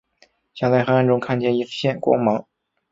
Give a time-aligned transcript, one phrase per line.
[0.55, 2.47] 像在黑暗中看见一线光芒